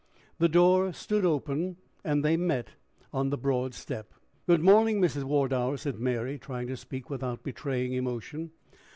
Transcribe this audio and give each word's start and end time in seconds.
The 0.39 0.49
door 0.49 0.93
stood 0.93 1.25
open, 1.25 1.77
and 2.03 2.25
they 2.25 2.35
met 2.35 2.69
on 3.13 3.29
the 3.29 3.37
broad 3.37 3.75
step. 3.75 4.15
"Good 4.47 4.63
morning, 4.63 4.99
Mrs. 4.99 5.25
Wardour," 5.25 5.77
said 5.77 5.99
Mary, 5.99 6.39
trying 6.39 6.65
to 6.69 6.75
speak 6.75 7.11
without 7.11 7.43
betraying 7.43 7.93
emotion. 7.93 8.49